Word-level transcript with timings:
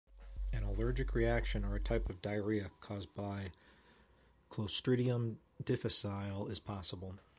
An 0.51 0.63
allergic 0.63 1.13
reaction 1.13 1.63
or 1.63 1.75
a 1.75 1.79
type 1.79 2.09
of 2.09 2.23
diarrhea 2.23 2.71
caused 2.79 3.13
by 3.13 3.51
"Clostridium 4.49 5.35
difficile" 5.63 6.47
is 6.47 6.59
possible. 6.59 7.19